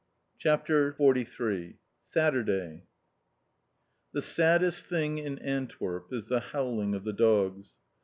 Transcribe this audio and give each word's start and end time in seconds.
CHAPTER 0.39 0.95
XLIII 0.97 1.77
SATURDAY 2.01 2.85
The 4.13 4.21
saddest 4.23 4.87
thing 4.87 5.19
in 5.19 5.37
Antwerp 5.37 6.11
is 6.11 6.25
the 6.25 6.39
howling 6.39 6.95
of 6.95 7.03
the 7.03 7.13
dogs. 7.13 7.75